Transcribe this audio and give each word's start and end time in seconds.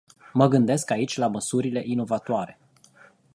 Mă 0.33 0.47
gândesc 0.47 0.91
aici 0.91 1.17
la 1.17 1.27
măsurile 1.27 1.81
inovatoare. 1.85 2.59